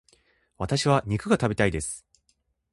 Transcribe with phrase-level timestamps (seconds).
[0.57, 2.07] 私は肉が食べたいです。